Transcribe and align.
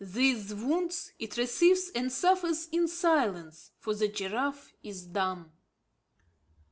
These 0.03 0.55
wounds 0.55 1.13
it 1.19 1.37
receives 1.37 1.91
and 1.93 2.11
suffers 2.11 2.67
in 2.71 2.87
silence; 2.87 3.69
for 3.77 3.93
the 3.93 4.07
giraffe 4.07 4.73
is 4.81 5.05
dumb. 5.05 5.51